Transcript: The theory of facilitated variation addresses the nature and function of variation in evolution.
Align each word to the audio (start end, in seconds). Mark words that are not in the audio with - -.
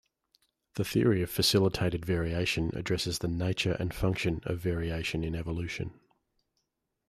The 0.77 0.83
theory 0.83 1.21
of 1.21 1.29
facilitated 1.29 2.07
variation 2.07 2.71
addresses 2.75 3.19
the 3.19 3.27
nature 3.27 3.73
and 3.73 3.93
function 3.93 4.41
of 4.45 4.57
variation 4.57 5.23
in 5.23 5.35
evolution. 5.35 5.99